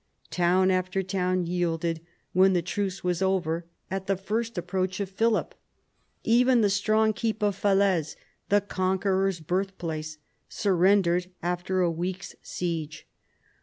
[0.31, 2.01] Town after town yielded,
[2.33, 5.53] when the truce was over, at the first approach of Philip.
[6.23, 8.15] Even the strong keep of Falaise,
[8.49, 10.17] the conqueror's birthplace,
[10.49, 13.05] surrendered after a week's siege.